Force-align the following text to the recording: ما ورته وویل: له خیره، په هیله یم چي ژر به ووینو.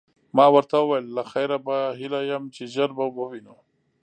ما 0.35 0.45
ورته 0.55 0.75
وویل: 0.79 1.05
له 1.17 1.23
خیره، 1.31 1.57
په 1.67 1.75
هیله 1.99 2.19
یم 2.31 2.43
چي 2.55 2.63
ژر 2.73 2.89
به 2.97 3.05
ووینو. 3.15 3.55